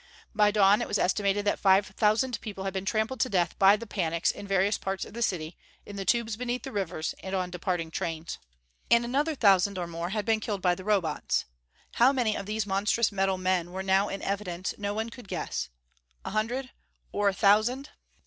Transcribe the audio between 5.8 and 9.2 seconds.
in the tubes beneath the rivers and on departing trains. And